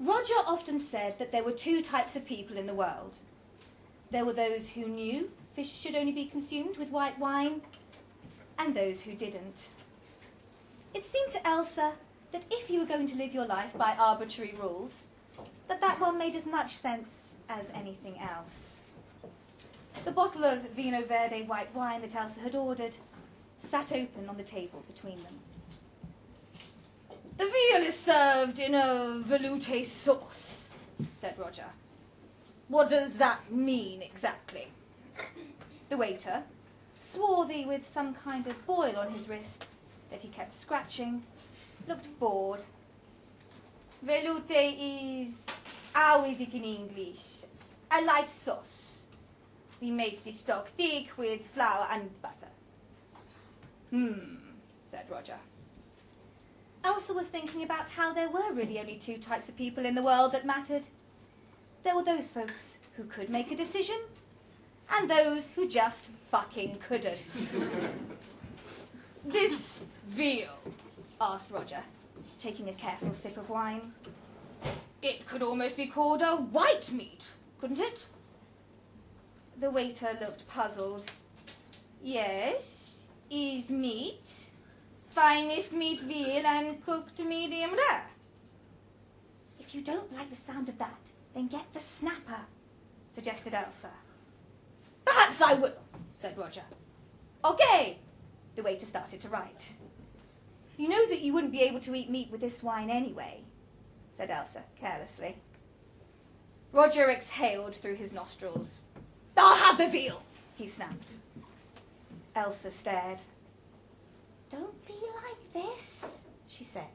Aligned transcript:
Roger 0.00 0.32
often 0.46 0.78
said 0.78 1.18
that 1.18 1.30
there 1.30 1.44
were 1.44 1.52
two 1.52 1.82
types 1.82 2.16
of 2.16 2.24
people 2.24 2.56
in 2.56 2.66
the 2.66 2.74
world. 2.74 3.16
There 4.10 4.24
were 4.24 4.32
those 4.32 4.70
who 4.70 4.86
knew 4.86 5.30
fish 5.54 5.70
should 5.70 5.94
only 5.94 6.12
be 6.12 6.24
consumed 6.24 6.78
with 6.78 6.88
white 6.88 7.18
wine, 7.18 7.60
and 8.58 8.74
those 8.74 9.02
who 9.02 9.12
didn't. 9.12 9.68
It 10.94 11.04
seemed 11.04 11.32
to 11.32 11.46
Elsa 11.46 11.92
that 12.32 12.46
if 12.50 12.70
you 12.70 12.80
were 12.80 12.86
going 12.86 13.08
to 13.08 13.16
live 13.16 13.34
your 13.34 13.46
life 13.46 13.76
by 13.76 13.94
arbitrary 13.98 14.54
rules, 14.58 15.06
that 15.68 15.82
that 15.82 16.00
one 16.00 16.16
made 16.16 16.34
as 16.34 16.46
much 16.46 16.76
sense 16.76 17.34
as 17.50 17.70
anything 17.74 18.18
else. 18.18 18.80
The 20.06 20.12
bottle 20.12 20.44
of 20.44 20.62
Vino 20.70 21.02
Verde 21.02 21.42
white 21.42 21.74
wine 21.74 22.00
that 22.00 22.16
Elsa 22.16 22.40
had 22.40 22.54
ordered 22.54 22.96
sat 23.58 23.92
open 23.92 24.30
on 24.30 24.38
the 24.38 24.42
table 24.44 24.82
between 24.88 25.22
them. 25.22 25.40
The 27.40 27.46
veal 27.46 27.88
is 27.88 27.98
served 27.98 28.58
in 28.58 28.74
a 28.74 29.18
velouté 29.26 29.86
sauce, 29.86 30.74
said 31.14 31.38
Roger. 31.38 31.64
What 32.68 32.90
does 32.90 33.14
that 33.14 33.50
mean 33.50 34.02
exactly? 34.02 34.68
The 35.88 35.96
waiter, 35.96 36.42
swarthy 37.00 37.64
with 37.64 37.86
some 37.86 38.12
kind 38.12 38.46
of 38.46 38.66
boil 38.66 38.94
on 38.98 39.12
his 39.12 39.26
wrist 39.26 39.66
that 40.10 40.20
he 40.20 40.28
kept 40.28 40.52
scratching, 40.52 41.22
looked 41.88 42.08
bored. 42.20 42.64
Velouté 44.04 45.22
is, 45.22 45.46
how 45.94 46.26
is 46.26 46.42
it 46.42 46.52
in 46.52 46.64
English? 46.64 47.44
A 47.90 48.02
light 48.02 48.28
sauce. 48.28 48.98
We 49.80 49.90
make 49.90 50.24
the 50.24 50.32
stock 50.32 50.68
thick 50.76 51.16
with 51.16 51.46
flour 51.46 51.86
and 51.90 52.10
butter. 52.20 52.52
Hmm, 53.88 54.36
said 54.84 55.06
Roger. 55.08 55.38
Elsa 56.82 57.12
was 57.12 57.28
thinking 57.28 57.62
about 57.62 57.90
how 57.90 58.12
there 58.12 58.30
were 58.30 58.52
really 58.52 58.78
only 58.80 58.96
two 58.96 59.18
types 59.18 59.48
of 59.48 59.56
people 59.56 59.84
in 59.84 59.94
the 59.94 60.02
world 60.02 60.32
that 60.32 60.46
mattered. 60.46 60.86
There 61.82 61.94
were 61.94 62.04
those 62.04 62.28
folks 62.28 62.78
who 62.96 63.04
could 63.04 63.28
make 63.28 63.50
a 63.50 63.56
decision, 63.56 63.96
and 64.92 65.10
those 65.10 65.50
who 65.50 65.68
just 65.68 66.10
fucking 66.30 66.78
couldn't. 66.86 67.18
this 69.24 69.80
veal, 70.08 70.58
asked 71.20 71.50
Roger, 71.50 71.82
taking 72.38 72.68
a 72.68 72.72
careful 72.72 73.12
sip 73.12 73.36
of 73.36 73.50
wine. 73.50 73.92
It 75.02 75.26
could 75.26 75.42
almost 75.42 75.76
be 75.76 75.86
called 75.86 76.22
a 76.22 76.36
white 76.36 76.90
meat, 76.92 77.26
couldn't 77.60 77.80
it? 77.80 78.06
The 79.58 79.70
waiter 79.70 80.16
looked 80.20 80.48
puzzled. 80.48 81.10
Yes, 82.02 82.98
is 83.30 83.70
meat 83.70 84.49
finest 85.10 85.72
meat 85.72 86.00
veal 86.00 86.46
and 86.46 86.84
cooked 86.84 87.18
medium 87.18 87.72
rare. 87.74 88.06
If 89.58 89.74
you 89.74 89.82
don't 89.82 90.14
like 90.16 90.30
the 90.30 90.36
sound 90.36 90.68
of 90.68 90.78
that, 90.78 91.10
then 91.34 91.48
get 91.48 91.72
the 91.72 91.80
snapper, 91.80 92.42
suggested 93.10 93.54
Elsa. 93.54 93.90
Perhaps 95.04 95.40
I 95.40 95.54
will, 95.54 95.74
said 96.14 96.38
Roger. 96.38 96.62
Okay, 97.44 97.98
the 98.56 98.62
waiter 98.62 98.86
started 98.86 99.20
to 99.20 99.28
write. 99.28 99.72
You 100.76 100.88
know 100.88 101.06
that 101.08 101.20
you 101.20 101.32
wouldn't 101.32 101.52
be 101.52 101.62
able 101.62 101.80
to 101.80 101.94
eat 101.94 102.10
meat 102.10 102.30
with 102.30 102.40
this 102.40 102.62
wine 102.62 102.90
anyway, 102.90 103.42
said 104.12 104.30
Elsa 104.30 104.62
carelessly. 104.80 105.36
Roger 106.72 107.10
exhaled 107.10 107.74
through 107.74 107.96
his 107.96 108.12
nostrils. 108.12 108.78
I'll 109.36 109.56
have 109.56 109.78
the 109.78 109.88
veal, 109.88 110.22
he 110.54 110.66
snapped. 110.66 111.14
Elsa 112.36 112.70
stared. 112.70 113.22
Don't 114.50 114.86
be 114.86 114.94
like 114.94 115.52
this, 115.52 116.24
she 116.48 116.64
said. 116.64 116.90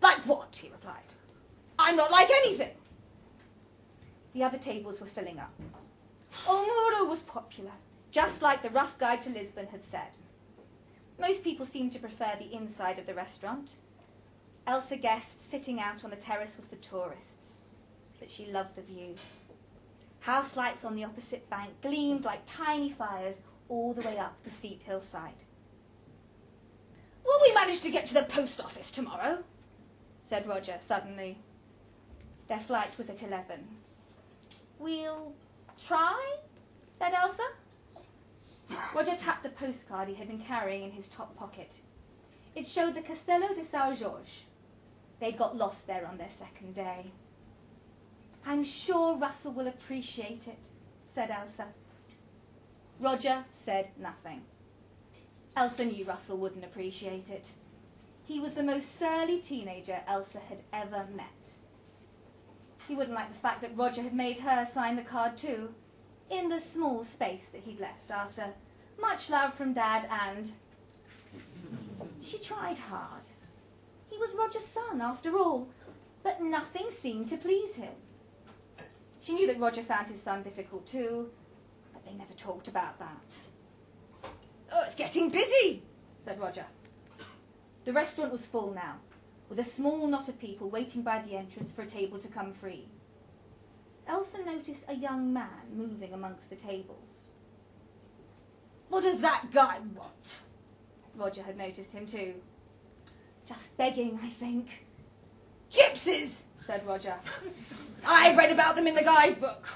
Like 0.00 0.26
what? 0.26 0.56
he 0.56 0.68
replied. 0.70 1.14
I'm 1.78 1.96
not 1.96 2.10
like 2.10 2.30
anything. 2.30 2.72
The 4.34 4.44
other 4.44 4.58
tables 4.58 5.00
were 5.00 5.06
filling 5.06 5.38
up. 5.38 5.52
O 6.46 6.64
Muro 6.64 7.08
was 7.08 7.22
popular, 7.22 7.72
just 8.10 8.42
like 8.42 8.62
the 8.62 8.70
rough 8.70 8.98
guide 8.98 9.22
to 9.22 9.30
Lisbon 9.30 9.66
had 9.68 9.84
said. 9.84 10.18
Most 11.18 11.42
people 11.42 11.66
seemed 11.66 11.92
to 11.92 11.98
prefer 11.98 12.32
the 12.38 12.54
inside 12.54 12.98
of 12.98 13.06
the 13.06 13.14
restaurant. 13.14 13.72
Elsa 14.66 14.96
guessed 14.96 15.50
sitting 15.50 15.80
out 15.80 16.04
on 16.04 16.10
the 16.10 16.16
terrace 16.16 16.56
was 16.56 16.66
for 16.66 16.76
tourists, 16.76 17.60
but 18.18 18.30
she 18.30 18.46
loved 18.46 18.76
the 18.76 18.82
view. 18.82 19.16
House 20.20 20.56
lights 20.56 20.84
on 20.84 20.94
the 20.94 21.04
opposite 21.04 21.48
bank 21.48 21.70
gleamed 21.82 22.24
like 22.24 22.42
tiny 22.46 22.90
fires 22.90 23.40
all 23.68 23.92
the 23.94 24.02
way 24.02 24.18
up 24.18 24.42
the 24.44 24.50
steep 24.50 24.82
hillside. 24.82 25.44
Manage 27.70 27.82
to 27.82 27.90
get 27.92 28.06
to 28.06 28.14
the 28.14 28.24
post 28.24 28.60
office 28.60 28.90
tomorrow? 28.90 29.44
said 30.24 30.44
Roger 30.44 30.74
suddenly. 30.80 31.38
Their 32.48 32.58
flight 32.58 32.98
was 32.98 33.08
at 33.08 33.22
eleven. 33.22 33.64
We'll 34.80 35.34
try, 35.86 36.38
said 36.98 37.12
Elsa. 37.14 37.44
Roger 38.92 39.14
tapped 39.14 39.44
the 39.44 39.50
postcard 39.50 40.08
he 40.08 40.16
had 40.16 40.26
been 40.26 40.40
carrying 40.40 40.82
in 40.82 40.90
his 40.90 41.06
top 41.06 41.36
pocket. 41.36 41.78
It 42.56 42.66
showed 42.66 42.96
the 42.96 43.02
Castelo 43.02 43.54
de 43.54 43.62
São 43.62 43.96
Jorge. 43.96 44.46
They'd 45.20 45.38
got 45.38 45.56
lost 45.56 45.86
there 45.86 46.08
on 46.08 46.18
their 46.18 46.28
second 46.36 46.74
day. 46.74 47.12
I'm 48.44 48.64
sure 48.64 49.16
Russell 49.16 49.52
will 49.52 49.68
appreciate 49.68 50.48
it, 50.48 50.66
said 51.06 51.30
Elsa. 51.30 51.68
Roger 52.98 53.44
said 53.52 53.90
nothing. 53.96 54.42
Elsa 55.56 55.84
knew 55.84 56.04
Russell 56.04 56.36
wouldn't 56.36 56.64
appreciate 56.64 57.28
it. 57.30 57.48
He 58.24 58.38
was 58.38 58.54
the 58.54 58.62
most 58.62 58.96
surly 58.96 59.38
teenager 59.38 60.00
Elsa 60.06 60.38
had 60.38 60.62
ever 60.72 61.06
met. 61.14 61.26
He 62.86 62.94
wouldn't 62.94 63.14
like 63.14 63.32
the 63.32 63.38
fact 63.38 63.60
that 63.62 63.76
Roger 63.76 64.02
had 64.02 64.14
made 64.14 64.38
her 64.38 64.64
sign 64.64 64.96
the 64.96 65.02
card 65.02 65.36
too, 65.36 65.74
in 66.30 66.48
the 66.48 66.60
small 66.60 67.04
space 67.04 67.48
that 67.48 67.62
he'd 67.62 67.80
left 67.80 68.10
after 68.10 68.54
much 69.00 69.30
love 69.30 69.54
from 69.54 69.72
Dad 69.72 70.08
and... 70.10 70.52
She 72.22 72.38
tried 72.38 72.78
hard. 72.78 73.22
He 74.10 74.18
was 74.18 74.34
Roger's 74.34 74.64
son, 74.64 75.00
after 75.00 75.36
all, 75.36 75.68
but 76.22 76.42
nothing 76.42 76.90
seemed 76.90 77.28
to 77.30 77.36
please 77.36 77.76
him. 77.76 77.94
She 79.20 79.34
knew 79.34 79.46
that 79.46 79.58
Roger 79.58 79.82
found 79.82 80.08
his 80.08 80.22
son 80.22 80.42
difficult 80.42 80.86
too, 80.86 81.30
but 81.92 82.04
they 82.04 82.12
never 82.12 82.34
talked 82.34 82.68
about 82.68 82.98
that. 82.98 83.40
Oh, 84.72 84.82
it's 84.84 84.94
getting 84.94 85.28
busy, 85.28 85.82
said 86.22 86.40
Roger. 86.40 86.64
The 87.84 87.92
restaurant 87.92 88.32
was 88.32 88.46
full 88.46 88.72
now, 88.72 88.96
with 89.48 89.58
a 89.58 89.64
small 89.64 90.06
knot 90.06 90.28
of 90.28 90.38
people 90.38 90.70
waiting 90.70 91.02
by 91.02 91.22
the 91.22 91.36
entrance 91.36 91.72
for 91.72 91.82
a 91.82 91.86
table 91.86 92.18
to 92.18 92.28
come 92.28 92.52
free. 92.52 92.86
Elsa 94.06 94.44
noticed 94.44 94.84
a 94.88 94.94
young 94.94 95.32
man 95.32 95.74
moving 95.74 96.12
amongst 96.12 96.50
the 96.50 96.56
tables. 96.56 97.26
What 98.88 99.02
does 99.02 99.20
that 99.20 99.46
guy 99.52 99.78
want? 99.94 100.40
Roger 101.14 101.42
had 101.42 101.56
noticed 101.56 101.92
him 101.92 102.06
too. 102.06 102.34
Just 103.46 103.76
begging, 103.76 104.18
I 104.22 104.28
think. 104.28 104.84
Gypsies, 105.72 106.42
said 106.66 106.86
Roger. 106.86 107.14
I've 108.06 108.36
read 108.36 108.52
about 108.52 108.76
them 108.76 108.86
in 108.86 108.94
the 108.94 109.02
guidebook. 109.02 109.68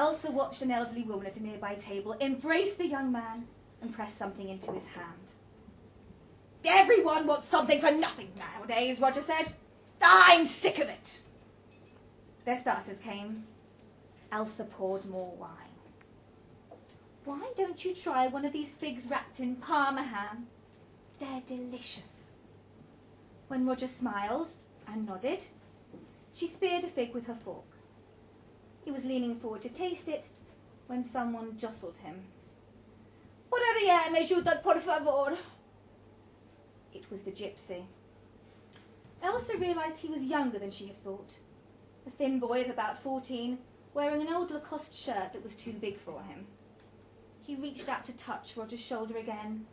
Elsa 0.00 0.30
watched 0.30 0.62
an 0.62 0.70
elderly 0.70 1.02
woman 1.02 1.26
at 1.26 1.36
a 1.36 1.42
nearby 1.42 1.74
table 1.74 2.12
embrace 2.12 2.74
the 2.74 2.86
young 2.86 3.12
man 3.12 3.46
and 3.82 3.92
press 3.92 4.14
something 4.14 4.48
into 4.48 4.72
his 4.72 4.86
hand. 4.86 5.34
Everyone 6.64 7.26
wants 7.26 7.48
something 7.48 7.82
for 7.82 7.90
nothing 7.90 8.30
nowadays, 8.34 8.98
Roger 8.98 9.20
said. 9.20 9.52
I'm 10.00 10.46
sick 10.46 10.78
of 10.78 10.88
it. 10.88 11.18
Their 12.46 12.56
starters 12.56 12.96
came. 12.96 13.44
Elsa 14.32 14.64
poured 14.64 15.04
more 15.04 15.34
wine. 15.36 15.76
Why 17.26 17.52
don't 17.54 17.84
you 17.84 17.94
try 17.94 18.26
one 18.26 18.46
of 18.46 18.54
these 18.54 18.74
figs 18.74 19.04
wrapped 19.06 19.38
in 19.38 19.56
parma 19.56 20.04
ham? 20.04 20.46
They're 21.18 21.42
delicious. 21.46 22.36
When 23.48 23.66
Roger 23.66 23.86
smiled 23.86 24.52
and 24.88 25.04
nodded, 25.04 25.42
she 26.32 26.46
speared 26.46 26.84
a 26.84 26.88
fig 26.88 27.12
with 27.12 27.26
her 27.26 27.36
fork. 27.44 27.69
He 28.84 28.90
was 28.90 29.04
leaning 29.04 29.36
forward 29.36 29.62
to 29.62 29.68
taste 29.68 30.08
it 30.08 30.26
when 30.86 31.04
someone 31.04 31.56
jostled 31.58 31.96
him. 32.02 32.24
Podría 33.50 34.10
me 34.12 34.26
ayudar, 34.26 34.62
por 34.62 34.80
favor? 34.80 35.36
It 36.92 37.10
was 37.10 37.22
the 37.22 37.30
gypsy. 37.30 37.84
Elsa 39.22 39.56
realised 39.58 39.98
he 39.98 40.08
was 40.08 40.24
younger 40.24 40.58
than 40.58 40.70
she 40.70 40.86
had 40.86 41.02
thought. 41.04 41.38
A 42.06 42.10
thin 42.10 42.38
boy 42.38 42.62
of 42.62 42.70
about 42.70 43.02
fourteen, 43.02 43.58
wearing 43.92 44.22
an 44.22 44.32
old 44.32 44.50
Lacoste 44.50 44.94
shirt 44.94 45.32
that 45.32 45.42
was 45.44 45.54
too 45.54 45.72
big 45.72 45.98
for 45.98 46.22
him. 46.22 46.46
He 47.42 47.56
reached 47.56 47.88
out 47.88 48.04
to 48.06 48.12
touch 48.16 48.56
Roger's 48.56 48.80
shoulder 48.80 49.18
again, 49.18 49.66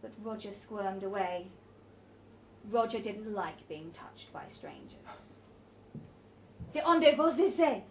but 0.00 0.12
Roger 0.22 0.52
squirmed 0.52 1.02
away. 1.02 1.48
Roger 2.70 2.98
didn't 2.98 3.34
like 3.34 3.68
being 3.68 3.90
touched 3.92 4.32
by 4.32 4.44
strangers. 4.48 5.36
De 6.72 6.80
onde 6.84 7.16
vos 7.16 7.36
disiez? 7.36 7.82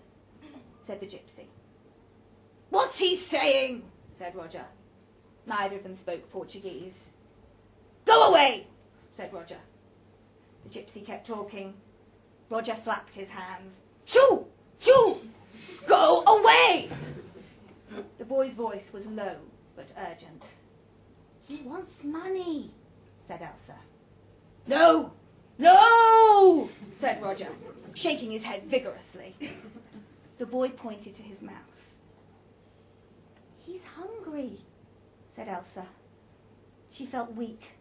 Said 0.87 1.01
the 1.01 1.05
gypsy. 1.05 1.43
What's 2.69 2.97
he 2.97 3.17
saying? 3.17 3.83
said 4.13 4.33
Roger. 4.33 4.63
Neither 5.45 5.75
of 5.75 5.83
them 5.83 5.95
spoke 5.95 6.31
Portuguese. 6.31 7.09
Go 8.05 8.29
away, 8.29 8.67
said 9.11 9.33
Roger. 9.33 9.57
The 10.63 10.79
gypsy 10.79 11.05
kept 11.05 11.27
talking. 11.27 11.73
Roger 12.49 12.73
flapped 12.73 13.15
his 13.15 13.29
hands. 13.29 13.81
Shoo! 14.05 14.45
Shoo! 14.79 15.17
Go 15.87 16.23
away! 16.23 16.89
The 18.17 18.25
boy's 18.25 18.55
voice 18.55 18.91
was 18.93 19.07
low 19.07 19.35
but 19.75 19.91
urgent. 20.09 20.51
He 21.49 21.63
wants 21.63 22.05
money, 22.05 22.71
said 23.27 23.41
Elsa. 23.41 23.75
No! 24.65 25.11
No! 25.57 26.69
said 26.95 27.21
Roger, 27.21 27.49
shaking 27.93 28.31
his 28.31 28.43
head 28.43 28.63
vigorously. 28.67 29.35
The 30.37 30.45
boy 30.45 30.69
pointed 30.69 31.15
to 31.15 31.23
his 31.23 31.41
mouth. 31.41 31.95
He's 33.57 33.85
hungry, 33.85 34.59
said 35.27 35.47
Elsa. 35.47 35.87
She 36.89 37.05
felt 37.05 37.33
weak, 37.33 37.71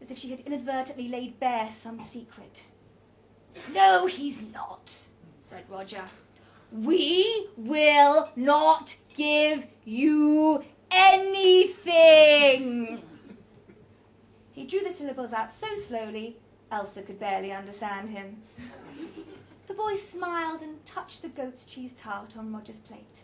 as 0.00 0.10
if 0.10 0.18
she 0.18 0.30
had 0.30 0.40
inadvertently 0.40 1.08
laid 1.08 1.38
bare 1.38 1.70
some 1.70 2.00
secret. 2.00 2.64
No, 3.72 4.06
he's 4.06 4.42
not, 4.42 5.08
said 5.40 5.64
Roger. 5.68 6.04
We 6.72 7.48
will 7.56 8.30
not 8.36 8.96
give 9.16 9.66
you 9.84 10.64
anything. 10.90 13.02
He 14.52 14.64
drew 14.64 14.80
the 14.80 14.92
syllables 14.92 15.32
out 15.32 15.54
so 15.54 15.74
slowly, 15.76 16.36
Elsa 16.70 17.02
could 17.02 17.18
barely 17.18 17.52
understand 17.52 18.10
him. 18.10 18.42
The 19.70 19.76
boy 19.76 19.94
smiled 19.94 20.62
and 20.62 20.84
touched 20.84 21.22
the 21.22 21.28
goat's 21.28 21.64
cheese 21.64 21.92
tart 21.92 22.36
on 22.36 22.52
Roger's 22.52 22.80
plate. 22.80 23.22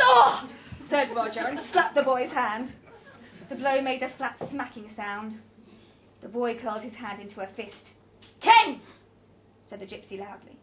Oh! 0.00 0.48
said 0.80 1.14
Roger 1.14 1.40
and 1.40 1.60
slapped 1.60 1.94
the 1.94 2.02
boy's 2.02 2.32
hand. 2.32 2.72
The 3.50 3.54
blow 3.54 3.82
made 3.82 4.02
a 4.02 4.08
flat 4.08 4.40
smacking 4.40 4.88
sound. 4.88 5.38
The 6.22 6.30
boy 6.30 6.54
curled 6.54 6.82
his 6.82 6.94
hand 6.94 7.20
into 7.20 7.42
a 7.42 7.46
fist. 7.46 7.92
Ken! 8.40 8.80
said 9.66 9.80
the 9.80 9.86
gypsy 9.86 10.18
loudly. 10.18 10.56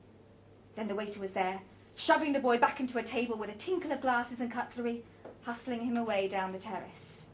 Then 0.73 0.87
the 0.87 0.95
waiter 0.95 1.19
was 1.19 1.33
there, 1.33 1.61
shoving 1.93 2.33
the 2.33 2.39
boy 2.39 2.57
back 2.57 2.79
into 2.79 2.97
a 2.97 3.03
table 3.03 3.37
with 3.37 3.51
a 3.51 3.59
tinkle 3.59 3.91
of 3.91 4.01
glasses 4.01 4.41
and 4.41 4.51
cutlery, 4.51 5.03
hustling 5.43 5.81
him 5.81 5.95
away 5.95 6.27
down 6.27 6.53
the 6.53 6.57
terrace. 6.57 7.27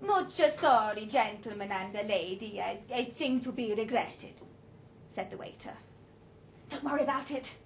Much 0.00 0.40
a 0.40 0.50
sorry, 0.50 1.04
gentlemen 1.04 1.70
and 1.70 1.94
a 1.94 2.02
lady. 2.02 2.62
It 2.88 3.14
seemed 3.14 3.42
to 3.42 3.52
be 3.52 3.74
regretted, 3.74 4.40
said 5.10 5.30
the 5.30 5.36
waiter. 5.36 5.74
Don't 6.70 6.84
worry 6.84 7.02
about 7.02 7.30
it, 7.32 7.56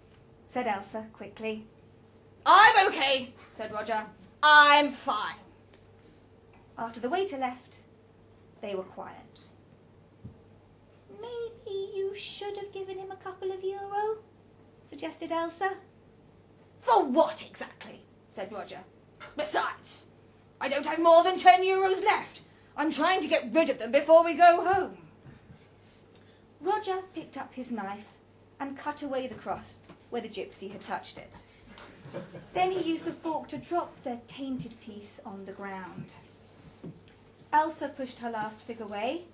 said 0.48 0.66
Elsa 0.66 1.06
quickly. 1.12 1.66
I'm 2.46 2.88
okay, 2.88 3.34
said 3.52 3.70
Roger. 3.70 4.04
I'm 4.42 4.90
fine. 4.90 5.36
After 6.76 7.00
the 7.00 7.10
waiter 7.10 7.36
left, 7.36 7.76
they 8.60 8.74
were 8.74 8.82
quiet. 8.82 9.40
Maybe 11.20 11.90
you 11.94 12.14
should 12.14 12.56
have 12.56 12.72
given 12.72 12.98
him 12.98 13.10
a 13.10 13.16
couple 13.16 13.52
of 13.52 13.62
euro, 13.62 14.18
suggested 14.88 15.30
Elsa. 15.30 15.74
For 16.80 17.04
what 17.04 17.46
exactly? 17.46 18.00
said 18.32 18.50
Roger. 18.50 18.80
Besides, 19.36 20.06
I 20.60 20.68
don't 20.68 20.86
have 20.86 20.98
more 20.98 21.22
than 21.22 21.38
ten 21.38 21.62
euros 21.62 22.02
left. 22.02 22.40
I'm 22.76 22.90
trying 22.90 23.20
to 23.20 23.28
get 23.28 23.54
rid 23.54 23.70
of 23.70 23.78
them 23.78 23.92
before 23.92 24.24
we 24.24 24.34
go 24.34 24.64
home. 24.64 24.96
Roger 26.60 27.02
picked 27.14 27.36
up 27.36 27.54
his 27.54 27.70
knife 27.70 28.13
and 28.60 28.78
cut 28.78 29.02
away 29.02 29.26
the 29.26 29.34
crust 29.34 29.82
where 30.10 30.22
the 30.22 30.28
gypsy 30.28 30.70
had 30.70 30.82
touched 30.82 31.18
it. 31.18 31.34
Then 32.52 32.70
he 32.70 32.90
used 32.90 33.04
the 33.04 33.12
fork 33.12 33.48
to 33.48 33.58
drop 33.58 34.02
the 34.02 34.20
tainted 34.26 34.80
piece 34.80 35.20
on 35.24 35.44
the 35.44 35.52
ground. 35.52 36.14
Elsa 37.52 37.88
pushed 37.88 38.18
her 38.18 38.30
last 38.30 38.60
fig 38.60 38.80
away, 38.80 39.24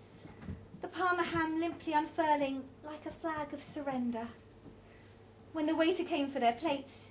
the 0.81 0.88
parma 0.88 1.22
ham 1.22 1.61
limply 1.61 1.93
unfurling 1.93 2.64
like 2.84 3.05
a 3.06 3.11
flag 3.11 3.52
of 3.52 3.62
surrender. 3.62 4.28
When 5.52 5.66
the 5.66 5.76
waiter 5.76 6.05
came 6.05 6.31
for 6.31 6.40
their 6.40 6.52
plates, 6.52 7.11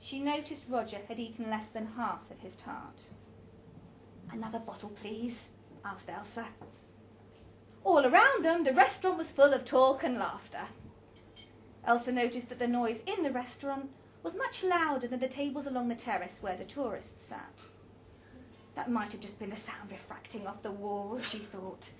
she 0.00 0.18
noticed 0.18 0.64
Roger 0.68 0.98
had 1.08 1.20
eaten 1.20 1.48
less 1.48 1.68
than 1.68 1.86
half 1.96 2.30
of 2.30 2.40
his 2.40 2.54
tart. 2.54 3.04
Another 4.32 4.58
bottle, 4.58 4.90
please, 4.90 5.48
asked 5.84 6.10
Elsa. 6.10 6.46
All 7.84 8.04
around 8.04 8.44
them, 8.44 8.64
the 8.64 8.72
restaurant 8.72 9.18
was 9.18 9.30
full 9.30 9.52
of 9.52 9.64
talk 9.64 10.02
and 10.02 10.18
laughter. 10.18 10.66
Elsa 11.86 12.12
noticed 12.12 12.48
that 12.48 12.58
the 12.58 12.66
noise 12.66 13.02
in 13.06 13.22
the 13.22 13.30
restaurant 13.30 13.90
was 14.22 14.36
much 14.36 14.64
louder 14.64 15.06
than 15.06 15.20
the 15.20 15.28
tables 15.28 15.66
along 15.66 15.88
the 15.88 15.94
terrace 15.94 16.38
where 16.40 16.56
the 16.56 16.64
tourists 16.64 17.26
sat. 17.26 17.66
That 18.74 18.90
might 18.90 19.12
have 19.12 19.20
just 19.20 19.38
been 19.38 19.50
the 19.50 19.56
sound 19.56 19.90
refracting 19.90 20.46
off 20.46 20.62
the 20.62 20.70
walls, 20.70 21.28
she 21.28 21.38
thought. 21.38 21.90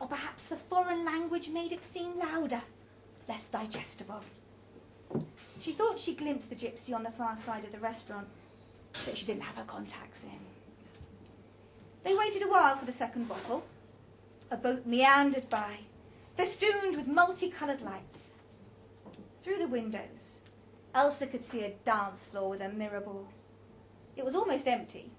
Or 0.00 0.06
perhaps 0.06 0.48
the 0.48 0.56
foreign 0.56 1.04
language 1.04 1.48
made 1.48 1.72
it 1.72 1.84
seem 1.84 2.18
louder, 2.18 2.62
less 3.28 3.48
digestible. 3.48 4.22
She 5.60 5.72
thought 5.72 5.98
she 5.98 6.14
glimpsed 6.14 6.48
the 6.48 6.56
gypsy 6.56 6.94
on 6.94 7.02
the 7.02 7.10
far 7.10 7.36
side 7.36 7.64
of 7.64 7.72
the 7.72 7.78
restaurant, 7.78 8.28
but 9.04 9.16
she 9.16 9.26
didn't 9.26 9.42
have 9.42 9.56
her 9.56 9.64
contacts 9.64 10.24
in. 10.24 10.38
They 12.02 12.16
waited 12.16 12.42
a 12.42 12.48
while 12.48 12.76
for 12.76 12.86
the 12.86 12.92
second 12.92 13.28
bottle. 13.28 13.64
A 14.50 14.56
boat 14.56 14.86
meandered 14.86 15.50
by, 15.50 15.80
festooned 16.36 16.96
with 16.96 17.06
multicoloured 17.06 17.82
lights. 17.82 18.39
Windows, 19.70 20.38
Elsa 20.94 21.26
could 21.26 21.44
see 21.44 21.62
a 21.62 21.74
dance 21.84 22.26
floor 22.26 22.50
with 22.50 22.60
a 22.60 22.68
mirror 22.68 23.00
ball. 23.00 23.28
It 24.16 24.24
was 24.24 24.34
almost 24.34 24.66
empty, 24.66 25.12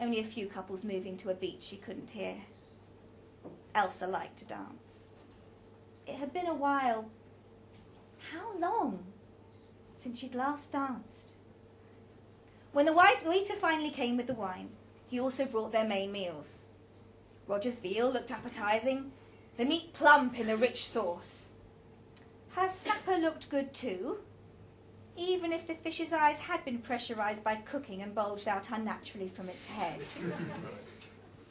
only 0.00 0.18
a 0.18 0.24
few 0.24 0.46
couples 0.46 0.82
moving 0.82 1.16
to 1.18 1.30
a 1.30 1.34
beat 1.34 1.62
she 1.62 1.76
couldn't 1.76 2.10
hear. 2.10 2.36
Elsa 3.74 4.06
liked 4.06 4.38
to 4.38 4.44
dance. 4.46 5.10
It 6.06 6.16
had 6.16 6.32
been 6.32 6.46
a 6.46 6.54
while. 6.54 7.10
How 8.32 8.58
long 8.58 9.04
since 9.92 10.18
she'd 10.18 10.34
last 10.34 10.72
danced? 10.72 11.32
When 12.72 12.86
the 12.86 12.92
waiter 12.92 13.54
finally 13.54 13.90
came 13.90 14.16
with 14.16 14.26
the 14.26 14.34
wine, 14.34 14.70
he 15.06 15.20
also 15.20 15.44
brought 15.44 15.72
their 15.72 15.86
main 15.86 16.12
meals. 16.12 16.66
Roger's 17.46 17.78
veal 17.78 18.10
looked 18.10 18.30
appetising, 18.30 19.12
the 19.56 19.64
meat 19.64 19.92
plump 19.92 20.38
in 20.38 20.46
the 20.46 20.56
rich 20.56 20.84
sauce. 20.84 21.49
Her 22.60 22.68
snapper 22.68 23.16
looked 23.16 23.48
good 23.48 23.72
too, 23.72 24.18
even 25.16 25.50
if 25.50 25.66
the 25.66 25.72
fish's 25.72 26.12
eyes 26.12 26.40
had 26.40 26.62
been 26.62 26.80
pressurised 26.80 27.42
by 27.42 27.54
cooking 27.54 28.02
and 28.02 28.14
bulged 28.14 28.46
out 28.46 28.70
unnaturally 28.70 29.30
from 29.30 29.48
its 29.48 29.66
head. 29.66 29.98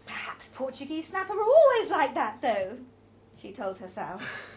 Perhaps 0.05 0.51
Portuguese 0.53 1.07
snapper 1.07 1.33
are 1.33 1.43
always 1.43 1.89
like 1.89 2.13
that, 2.13 2.43
though, 2.43 2.77
she 3.41 3.51
told 3.51 3.79
herself. 3.79 4.55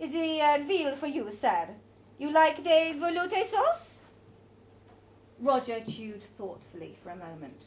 The 0.00 0.40
uh, 0.40 0.58
veal 0.64 0.94
for 0.94 1.08
you, 1.08 1.28
sir. 1.28 1.70
You 2.18 2.30
like 2.30 2.62
the 2.62 2.94
velouté 2.96 3.44
sauce? 3.44 4.04
Roger 5.40 5.80
chewed 5.80 6.22
thoughtfully 6.22 6.96
for 7.02 7.10
a 7.10 7.16
moment. 7.16 7.64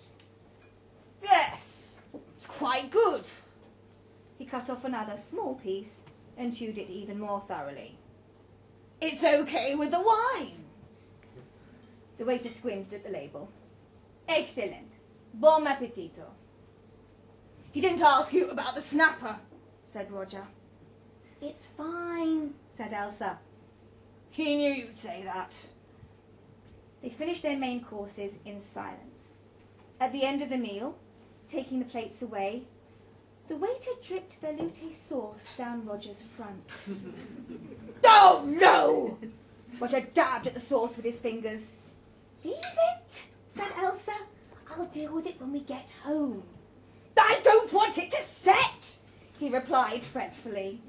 Yes, 1.21 1.95
it's 2.13 2.45
quite 2.45 2.89
good. 2.89 3.25
He 4.37 4.45
cut 4.45 4.69
off 4.69 4.85
another 4.85 5.17
small 5.17 5.55
piece 5.55 6.00
and 6.41 6.55
chewed 6.55 6.77
it 6.77 6.89
even 6.89 7.19
more 7.19 7.43
thoroughly. 7.47 7.97
It's 8.99 9.23
okay 9.23 9.75
with 9.75 9.91
the 9.91 10.01
wine. 10.01 10.65
The 12.17 12.25
waiter 12.25 12.49
squinted 12.49 12.93
at 12.93 13.03
the 13.03 13.09
label. 13.09 13.49
Excellent. 14.27 14.91
Bon 15.33 15.65
appetito. 15.65 16.29
He 17.71 17.81
didn't 17.81 18.01
ask 18.01 18.33
you 18.33 18.49
about 18.49 18.75
the 18.75 18.81
snapper, 18.81 19.37
said 19.85 20.11
Roger. 20.11 20.43
It's 21.41 21.67
fine, 21.67 22.53
said 22.75 22.93
Elsa. 22.93 23.39
He 24.29 24.55
knew 24.55 24.71
you'd 24.71 24.95
say 24.95 25.23
that. 25.23 25.55
They 27.01 27.09
finished 27.09 27.43
their 27.43 27.57
main 27.57 27.83
courses 27.83 28.37
in 28.45 28.61
silence. 28.61 29.45
At 29.99 30.11
the 30.11 30.23
end 30.23 30.41
of 30.41 30.49
the 30.49 30.57
meal, 30.57 30.97
taking 31.47 31.79
the 31.79 31.85
plates 31.85 32.21
away, 32.21 32.63
the 33.51 33.57
waiter 33.57 33.91
dripped 34.01 34.41
velouté 34.41 34.95
sauce 34.95 35.57
down 35.57 35.85
Roger's 35.85 36.21
front. 36.37 36.63
oh, 38.05 38.45
no! 38.47 39.17
Roger 39.77 39.99
dabbed 39.99 40.47
at 40.47 40.53
the 40.53 40.59
sauce 40.61 40.95
with 40.95 41.03
his 41.03 41.19
fingers. 41.19 41.75
Leave 42.45 42.55
it, 42.55 43.23
said 43.49 43.67
Elsa. 43.77 44.13
I'll 44.69 44.85
deal 44.85 45.13
with 45.13 45.27
it 45.27 45.37
when 45.41 45.51
we 45.51 45.59
get 45.59 45.93
home. 46.01 46.43
I 47.19 47.41
don't 47.43 47.73
want 47.73 47.97
it 47.97 48.09
to 48.11 48.21
set, 48.21 48.97
he 49.37 49.49
replied 49.49 50.03
fretfully. 50.03 50.79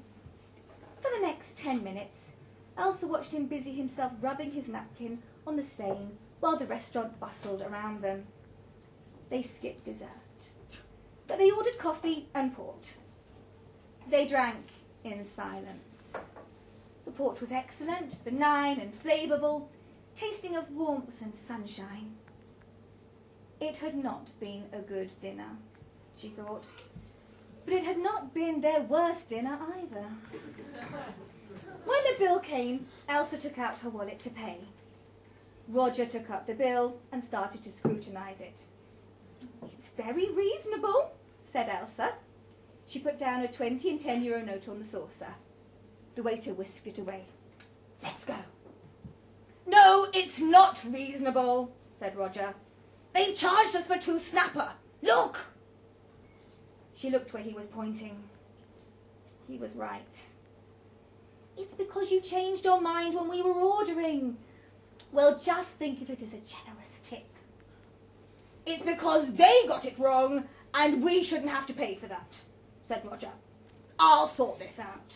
For 1.01 1.11
the 1.13 1.27
next 1.27 1.57
ten 1.57 1.83
minutes, 1.83 2.31
Elsa 2.77 3.07
watched 3.07 3.33
him 3.33 3.47
busy 3.47 3.73
himself 3.73 4.13
rubbing 4.21 4.51
his 4.51 4.69
napkin 4.69 5.21
on 5.45 5.57
the 5.57 5.65
stain 5.65 6.17
while 6.39 6.55
the 6.55 6.65
restaurant 6.65 7.19
bustled 7.19 7.61
around 7.61 8.01
them. 8.01 8.23
They 9.29 9.41
skipped 9.41 9.83
dessert 9.83 10.22
but 11.27 11.37
they 11.37 11.51
ordered 11.51 11.77
coffee 11.77 12.27
and 12.33 12.55
port. 12.55 12.95
They 14.09 14.27
drank 14.27 14.67
in 15.03 15.23
silence. 15.23 16.13
The 17.05 17.11
port 17.11 17.41
was 17.41 17.51
excellent, 17.51 18.23
benign 18.23 18.79
and 18.79 18.93
flavourable, 18.93 19.69
tasting 20.15 20.55
of 20.55 20.71
warmth 20.71 21.21
and 21.21 21.35
sunshine. 21.35 22.15
It 23.59 23.77
had 23.77 23.95
not 23.95 24.37
been 24.39 24.65
a 24.73 24.79
good 24.79 25.13
dinner, 25.21 25.57
she 26.17 26.29
thought, 26.29 26.65
but 27.65 27.73
it 27.73 27.83
had 27.83 27.97
not 27.97 28.33
been 28.33 28.61
their 28.61 28.81
worst 28.81 29.29
dinner 29.29 29.57
either. 29.77 30.05
When 31.85 32.03
the 32.03 32.19
bill 32.19 32.39
came, 32.39 32.87
Elsa 33.07 33.37
took 33.37 33.57
out 33.57 33.79
her 33.79 33.89
wallet 33.89 34.19
to 34.19 34.29
pay. 34.29 34.59
Roger 35.67 36.05
took 36.05 36.29
up 36.29 36.45
the 36.45 36.53
bill 36.53 36.99
and 37.11 37.23
started 37.23 37.63
to 37.63 37.71
scrutinise 37.71 38.41
it. 38.41 38.59
Very 39.97 40.29
reasonable, 40.31 41.11
said 41.43 41.69
Elsa. 41.69 42.13
She 42.87 42.99
put 42.99 43.17
down 43.17 43.41
a 43.41 43.47
20 43.47 43.89
and 43.89 43.99
10 43.99 44.23
euro 44.23 44.41
note 44.41 44.67
on 44.67 44.79
the 44.79 44.85
saucer. 44.85 45.35
The 46.15 46.23
waiter 46.23 46.53
whisked 46.53 46.87
it 46.87 46.99
away. 46.99 47.25
Let's 48.01 48.25
go. 48.25 48.35
No, 49.65 50.07
it's 50.13 50.39
not 50.39 50.83
reasonable, 50.83 51.73
said 51.99 52.15
Roger. 52.15 52.53
They've 53.13 53.35
charged 53.35 53.75
us 53.75 53.87
for 53.87 53.97
two 53.97 54.19
snapper. 54.19 54.71
Look! 55.01 55.39
She 56.95 57.09
looked 57.09 57.33
where 57.33 57.43
he 57.43 57.53
was 57.53 57.67
pointing. 57.67 58.17
He 59.47 59.57
was 59.57 59.75
right. 59.75 60.21
It's 61.57 61.75
because 61.75 62.11
you 62.11 62.21
changed 62.21 62.65
your 62.65 62.81
mind 62.81 63.13
when 63.13 63.29
we 63.29 63.41
were 63.41 63.53
ordering. 63.53 64.37
Well, 65.11 65.39
just 65.39 65.77
think 65.77 66.01
of 66.01 66.09
it 66.09 66.21
as 66.23 66.33
a 66.33 66.37
generous 66.37 66.99
tip. 67.03 67.32
It's 68.65 68.83
because 68.83 69.33
they 69.33 69.65
got 69.67 69.85
it 69.85 69.99
wrong 69.99 70.45
and 70.73 71.03
we 71.03 71.23
shouldn't 71.23 71.49
have 71.49 71.67
to 71.67 71.73
pay 71.73 71.95
for 71.95 72.07
that, 72.07 72.41
said 72.83 73.03
Roger. 73.05 73.31
I'll 73.99 74.27
sort 74.27 74.59
this 74.59 74.79
out. 74.79 75.15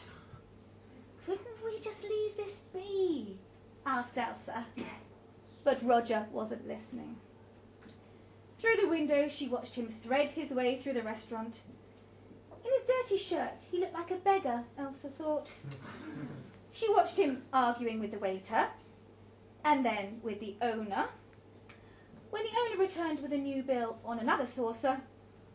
Couldn't 1.25 1.63
we 1.63 1.79
just 1.79 2.03
leave 2.03 2.37
this 2.37 2.61
be? 2.73 3.37
asked 3.85 4.17
Elsa. 4.17 4.65
But 5.63 5.83
Roger 5.83 6.27
wasn't 6.31 6.67
listening. 6.67 7.17
Through 8.59 8.77
the 8.81 8.89
window, 8.89 9.27
she 9.27 9.47
watched 9.47 9.75
him 9.75 9.89
thread 9.89 10.31
his 10.31 10.51
way 10.51 10.77
through 10.77 10.93
the 10.93 11.03
restaurant. 11.03 11.61
In 12.65 12.71
his 12.73 12.83
dirty 12.83 13.17
shirt, 13.17 13.63
he 13.71 13.79
looked 13.79 13.93
like 13.93 14.11
a 14.11 14.15
beggar, 14.15 14.63
Elsa 14.77 15.09
thought. 15.09 15.51
She 16.71 16.91
watched 16.93 17.17
him 17.17 17.43
arguing 17.53 17.99
with 17.99 18.11
the 18.11 18.19
waiter, 18.19 18.67
and 19.63 19.85
then 19.85 20.19
with 20.23 20.39
the 20.39 20.55
owner. 20.61 21.05
When 22.29 22.43
the 22.43 22.51
owner 22.59 22.81
returned 22.81 23.21
with 23.21 23.31
a 23.31 23.37
new 23.37 23.63
bill 23.63 23.97
on 24.03 24.19
another 24.19 24.47
saucer, 24.47 25.01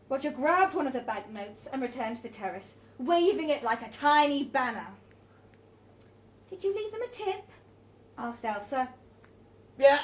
Roger 0.09 0.31
grabbed 0.31 0.73
one 0.73 0.87
of 0.87 0.93
the 0.93 1.01
banknotes 1.01 1.67
and 1.67 1.81
returned 1.81 2.17
to 2.17 2.23
the 2.23 2.29
terrace, 2.29 2.77
waving 2.97 3.49
it 3.49 3.63
like 3.63 3.81
a 3.81 3.91
tiny 3.91 4.43
banner. 4.43 4.87
Did 6.49 6.63
you 6.63 6.75
leave 6.75 6.91
them 6.91 7.01
a 7.01 7.07
tip? 7.07 7.49
asked 8.17 8.45
Elsa. 8.45 8.89
Yeah. 9.77 9.99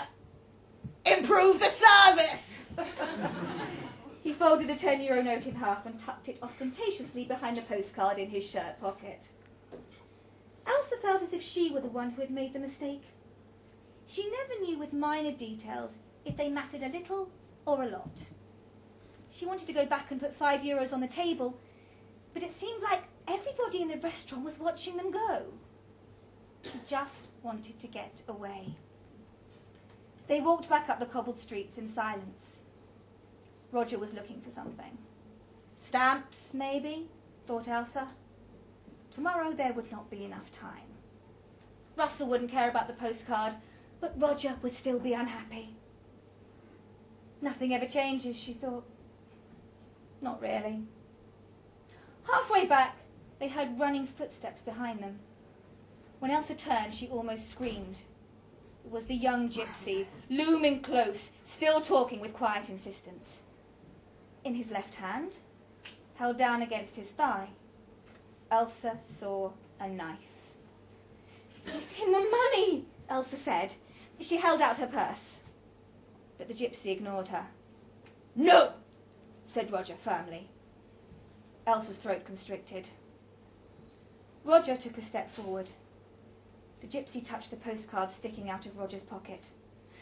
Improve 1.05 1.59
the 1.59 1.65
service! 1.65 2.73
he 4.23 4.33
folded 4.33 4.67
the 4.67 4.75
10 4.75 5.01
euro 5.01 5.21
note 5.21 5.47
in 5.47 5.55
half 5.55 5.85
and 5.85 5.99
tucked 5.99 6.29
it 6.29 6.39
ostentatiously 6.41 7.25
behind 7.25 7.57
the 7.57 7.61
postcard 7.63 8.17
in 8.17 8.29
his 8.29 8.47
shirt 8.47 8.79
pocket. 8.79 9.27
Elsa 10.65 10.97
felt 11.01 11.23
as 11.23 11.33
if 11.33 11.41
she 11.41 11.71
were 11.71 11.81
the 11.81 11.87
one 11.87 12.11
who 12.11 12.21
had 12.21 12.31
made 12.31 12.53
the 12.53 12.59
mistake. 12.59 13.03
She 14.07 14.29
never 14.29 14.61
knew 14.61 14.79
with 14.79 14.93
minor 14.93 15.31
details 15.31 15.99
if 16.25 16.37
they 16.37 16.49
mattered 16.49 16.83
a 16.83 16.89
little 16.89 17.29
or 17.65 17.83
a 17.83 17.87
lot. 17.87 18.25
She 19.29 19.45
wanted 19.45 19.67
to 19.67 19.73
go 19.73 19.85
back 19.85 20.11
and 20.11 20.19
put 20.19 20.33
five 20.33 20.61
euros 20.61 20.93
on 20.93 21.01
the 21.01 21.07
table, 21.07 21.59
but 22.33 22.43
it 22.43 22.51
seemed 22.51 22.81
like 22.81 23.03
everybody 23.27 23.81
in 23.81 23.89
the 23.89 23.97
restaurant 23.97 24.43
was 24.43 24.59
watching 24.59 24.97
them 24.97 25.11
go. 25.11 25.45
She 26.63 26.79
just 26.87 27.29
wanted 27.41 27.79
to 27.79 27.87
get 27.87 28.23
away. 28.27 28.75
They 30.27 30.41
walked 30.41 30.69
back 30.69 30.89
up 30.89 30.99
the 30.99 31.05
cobbled 31.05 31.39
streets 31.39 31.77
in 31.77 31.87
silence. 31.87 32.61
Roger 33.71 33.97
was 33.97 34.13
looking 34.13 34.41
for 34.41 34.49
something. 34.49 34.97
Stamps, 35.77 36.53
maybe, 36.53 37.07
thought 37.45 37.67
Elsa. 37.67 38.09
Tomorrow 39.11 39.53
there 39.53 39.73
would 39.73 39.91
not 39.91 40.09
be 40.09 40.23
enough 40.23 40.51
time. 40.51 40.89
Russell 41.95 42.27
wouldn't 42.27 42.51
care 42.51 42.69
about 42.69 42.87
the 42.87 42.93
postcard, 42.93 43.55
but 43.99 44.13
Roger 44.17 44.55
would 44.61 44.75
still 44.75 44.99
be 44.99 45.13
unhappy. 45.13 45.75
Nothing 47.41 47.73
ever 47.73 47.85
changes, 47.85 48.37
she 48.37 48.53
thought. 48.53 48.85
Not 50.21 50.41
really. 50.41 50.81
Halfway 52.29 52.65
back, 52.65 52.97
they 53.39 53.47
heard 53.47 53.79
running 53.79 54.05
footsteps 54.05 54.61
behind 54.61 55.01
them. 55.01 55.19
When 56.19 56.31
Elsa 56.31 56.55
turned, 56.55 56.93
she 56.93 57.07
almost 57.07 57.49
screamed. 57.49 58.01
It 58.85 58.91
was 58.91 59.05
the 59.05 59.15
young 59.15 59.49
gypsy, 59.49 60.05
looming 60.29 60.81
close, 60.81 61.31
still 61.45 61.79
talking 61.79 62.19
with 62.19 62.33
quiet 62.33 62.69
insistence. 62.69 63.43
In 64.43 64.55
his 64.55 64.71
left 64.71 64.95
hand, 64.95 65.37
held 66.15 66.37
down 66.37 66.61
against 66.61 66.95
his 66.95 67.11
thigh, 67.11 67.49
Elsa 68.51 68.97
saw 69.01 69.51
a 69.79 69.87
knife. 69.87 70.17
Give 71.65 71.91
him 71.91 72.11
the 72.11 72.19
money, 72.19 72.85
Elsa 73.09 73.37
said. 73.37 73.73
She 74.19 74.37
held 74.37 74.59
out 74.59 74.77
her 74.77 74.87
purse. 74.87 75.41
But 76.39 76.47
the 76.47 76.55
gypsy 76.55 76.91
ignored 76.91 77.27
her. 77.27 77.45
No, 78.35 78.71
said 79.47 79.71
Roger 79.71 79.93
firmly. 79.93 80.47
Elsa's 81.67 81.97
throat 81.97 82.25
constricted. 82.25 82.89
Roger 84.43 84.75
took 84.75 84.97
a 84.97 85.03
step 85.03 85.29
forward. 85.29 85.71
The 86.81 86.87
gypsy 86.87 87.23
touched 87.23 87.51
the 87.51 87.57
postcard 87.57 88.09
sticking 88.09 88.49
out 88.49 88.65
of 88.65 88.77
Roger's 88.77 89.03
pocket. 89.03 89.49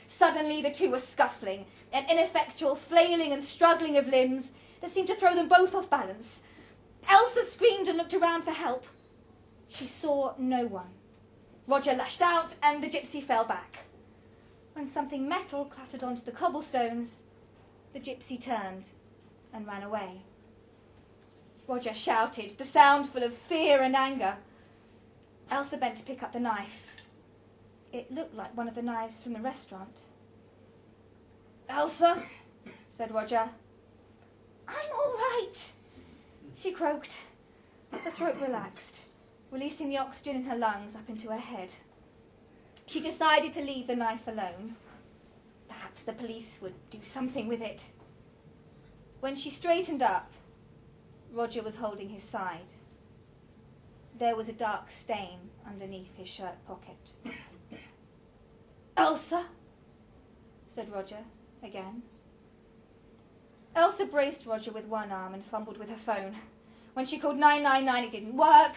Suddenly 0.05 0.61
the 0.61 0.71
two 0.71 0.91
were 0.91 0.99
scuffling, 0.99 1.65
an 1.91 2.05
ineffectual 2.09 2.75
flailing 2.75 3.33
and 3.33 3.43
struggling 3.43 3.97
of 3.97 4.07
limbs 4.07 4.51
that 4.79 4.91
seemed 4.91 5.07
to 5.07 5.15
throw 5.15 5.35
them 5.35 5.49
both 5.49 5.75
off 5.75 5.89
balance. 5.89 6.43
Elsa 7.09 7.43
screamed 7.43 7.87
and 7.87 7.97
looked 7.97 8.13
around 8.13 8.43
for 8.43 8.51
help. 8.51 8.85
She 9.67 9.87
saw 9.87 10.33
no 10.37 10.65
one. 10.65 10.91
Roger 11.67 11.93
lashed 11.93 12.21
out 12.21 12.55
and 12.63 12.81
the 12.81 12.89
gypsy 12.89 13.21
fell 13.21 13.43
back. 13.43 13.86
When 14.77 14.87
something 14.87 15.27
metal 15.27 15.65
clattered 15.65 16.03
onto 16.03 16.21
the 16.21 16.31
cobblestones, 16.31 17.23
the 17.93 17.99
gypsy 17.99 18.39
turned 18.39 18.83
and 19.51 19.65
ran 19.65 19.81
away. 19.81 20.21
Roger 21.67 21.95
shouted, 21.95 22.51
the 22.51 22.63
sound 22.63 23.09
full 23.09 23.23
of 23.23 23.33
fear 23.33 23.81
and 23.81 23.95
anger. 23.95 24.37
Elsa 25.49 25.77
bent 25.77 25.97
to 25.97 26.03
pick 26.03 26.21
up 26.21 26.31
the 26.31 26.39
knife. 26.39 26.97
It 27.91 28.11
looked 28.11 28.35
like 28.35 28.55
one 28.55 28.67
of 28.67 28.75
the 28.75 28.83
knives 28.83 29.19
from 29.19 29.33
the 29.33 29.41
restaurant. 29.41 29.97
Elsa, 31.67 32.21
said 32.91 33.11
Roger. 33.11 33.49
I'm 34.67 34.91
all 34.93 35.13
right, 35.13 35.71
she 36.55 36.71
croaked. 36.71 37.17
Her 37.91 38.11
throat 38.11 38.35
relaxed, 38.39 39.01
releasing 39.49 39.89
the 39.89 39.97
oxygen 39.97 40.35
in 40.35 40.43
her 40.43 40.55
lungs 40.55 40.95
up 40.95 41.09
into 41.09 41.31
her 41.31 41.39
head. 41.39 41.73
She 42.87 43.01
decided 43.01 43.51
to 43.53 43.61
leave 43.61 43.85
the 43.85 43.97
knife 43.97 44.25
alone. 44.27 44.77
Perhaps 45.67 46.03
the 46.03 46.13
police 46.13 46.57
would 46.61 46.73
do 46.89 46.99
something 47.03 47.47
with 47.47 47.61
it. 47.61 47.91
When 49.19 49.35
she 49.35 49.49
straightened 49.49 50.01
up, 50.01 50.31
Roger 51.33 51.61
was 51.61 51.75
holding 51.75 52.09
his 52.09 52.23
side. 52.23 52.73
There 54.17 54.37
was 54.37 54.47
a 54.47 54.53
dark 54.53 54.89
stain 54.89 55.49
underneath 55.67 56.15
his 56.15 56.29
shirt 56.29 56.65
pocket. 56.65 56.95
Elsa, 58.95 59.47
said 60.73 60.89
Roger 60.89 61.19
again. 61.61 62.03
Elsa 63.75 64.05
braced 64.05 64.45
Roger 64.45 64.71
with 64.71 64.85
one 64.85 65.11
arm 65.11 65.33
and 65.33 65.43
fumbled 65.43 65.77
with 65.77 65.89
her 65.89 65.97
phone. 65.97 66.37
When 66.93 67.05
she 67.05 67.19
called 67.19 67.37
999, 67.37 68.03
it 68.05 68.11
didn't 68.11 68.37
work. 68.37 68.73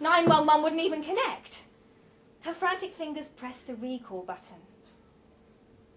911 0.00 0.62
wouldn't 0.62 0.80
even 0.80 1.02
connect. 1.04 1.64
Her 2.42 2.54
frantic 2.54 2.94
fingers 2.94 3.28
pressed 3.28 3.66
the 3.66 3.74
recall 3.74 4.22
button. 4.22 4.56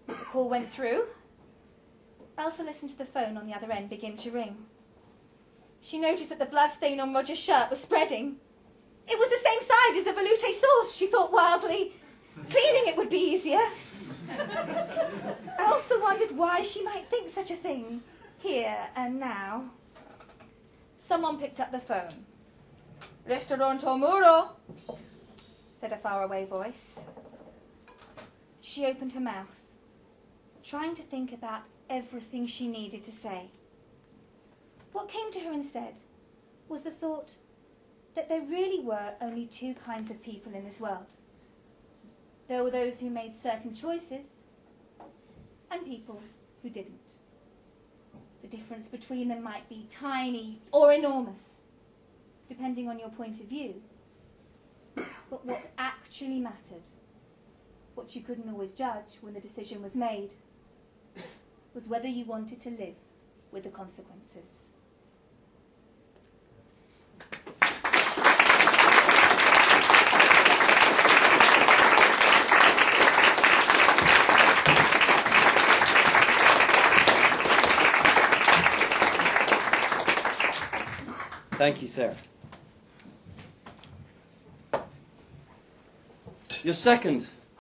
The 0.06 0.12
call 0.14 0.48
went 0.50 0.70
through. 0.70 1.04
Elsa 2.36 2.62
listened 2.62 2.90
to 2.90 2.98
the 2.98 3.04
phone 3.04 3.36
on 3.36 3.46
the 3.46 3.54
other 3.54 3.70
end 3.72 3.88
begin 3.88 4.16
to 4.16 4.30
ring. 4.30 4.56
She 5.80 5.98
noticed 5.98 6.28
that 6.30 6.38
the 6.38 6.46
blood 6.46 6.72
stain 6.72 7.00
on 7.00 7.14
Roger's 7.14 7.38
shirt 7.38 7.70
was 7.70 7.80
spreading. 7.80 8.36
It 9.06 9.18
was 9.18 9.28
the 9.28 9.36
same 9.36 9.60
side 9.60 9.96
as 9.96 10.04
the 10.04 10.12
velouté 10.12 10.52
sauce, 10.52 10.94
she 10.94 11.06
thought 11.06 11.32
wildly. 11.32 11.92
Cleaning 12.50 12.88
it 12.88 12.96
would 12.96 13.10
be 13.10 13.18
easier. 13.18 13.60
Elsa 15.58 15.98
wondered 16.00 16.36
why 16.36 16.62
she 16.62 16.82
might 16.82 17.08
think 17.10 17.30
such 17.30 17.50
a 17.50 17.56
thing, 17.56 18.02
here 18.38 18.88
and 18.96 19.20
now. 19.20 19.70
Someone 20.98 21.38
picked 21.38 21.60
up 21.60 21.70
the 21.70 21.80
phone. 21.80 22.24
Restaurant 23.26 23.82
Muro, 23.82 24.50
said 25.84 25.92
a 25.92 25.96
faraway 25.98 26.46
voice. 26.46 27.02
She 28.62 28.86
opened 28.86 29.12
her 29.12 29.20
mouth, 29.20 29.60
trying 30.62 30.94
to 30.94 31.02
think 31.02 31.30
about 31.30 31.64
everything 31.90 32.46
she 32.46 32.66
needed 32.66 33.04
to 33.04 33.12
say. 33.12 33.50
What 34.92 35.10
came 35.10 35.30
to 35.32 35.40
her 35.40 35.52
instead 35.52 35.96
was 36.70 36.80
the 36.80 36.90
thought 36.90 37.34
that 38.14 38.30
there 38.30 38.40
really 38.40 38.82
were 38.82 39.12
only 39.20 39.44
two 39.44 39.74
kinds 39.74 40.10
of 40.10 40.22
people 40.22 40.54
in 40.54 40.64
this 40.64 40.80
world. 40.80 41.12
There 42.48 42.64
were 42.64 42.70
those 42.70 43.00
who 43.00 43.10
made 43.10 43.36
certain 43.36 43.74
choices 43.74 44.44
and 45.70 45.84
people 45.84 46.22
who 46.62 46.70
didn't. 46.70 47.18
The 48.40 48.48
difference 48.48 48.88
between 48.88 49.28
them 49.28 49.42
might 49.42 49.68
be 49.68 49.86
tiny 49.90 50.62
or 50.72 50.94
enormous, 50.94 51.60
depending 52.48 52.88
on 52.88 52.98
your 52.98 53.10
point 53.10 53.38
of 53.40 53.48
view. 53.48 53.82
But 54.94 55.44
what 55.44 55.70
actually 55.78 56.40
mattered, 56.40 56.82
what 57.94 58.14
you 58.14 58.22
couldn't 58.22 58.48
always 58.48 58.72
judge 58.72 59.18
when 59.20 59.34
the 59.34 59.40
decision 59.40 59.82
was 59.82 59.94
made, 59.94 60.30
was 61.74 61.88
whether 61.88 62.08
you 62.08 62.24
wanted 62.24 62.60
to 62.60 62.70
live 62.70 62.94
with 63.50 63.64
the 63.64 63.70
consequences. 63.70 64.68
Thank 81.56 81.82
you, 81.82 81.88
Sarah. 81.88 82.16
Your 86.64 86.72
second 86.72 87.26